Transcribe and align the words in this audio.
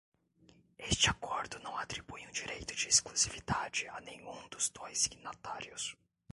Este 0.79 1.11
acordo 1.11 1.59
não 1.59 1.77
atribui 1.77 2.25
um 2.25 2.31
direito 2.31 2.73
de 2.75 2.87
exclusividade 2.87 3.87
a 3.87 4.01
nenhum 4.01 4.47
dos 4.49 4.71
dois 4.71 4.97
signatários. 4.97 5.95